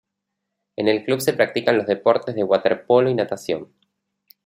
[0.77, 3.71] En el club se practican los deportes de waterpolo y natación.